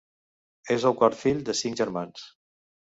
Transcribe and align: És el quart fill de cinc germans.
És 0.77 0.87
el 0.91 0.97
quart 1.03 1.19
fill 1.21 1.47
de 1.51 1.57
cinc 1.63 1.81
germans. 1.85 2.29